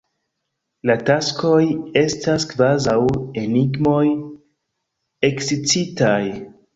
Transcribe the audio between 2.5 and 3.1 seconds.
kvazaŭ